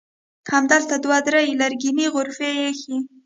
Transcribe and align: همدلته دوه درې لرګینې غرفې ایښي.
همدلته 0.51 0.95
دوه 1.03 1.17
درې 1.27 1.57
لرګینې 1.61 2.05
غرفې 2.13 2.49
ایښي. 2.61 2.97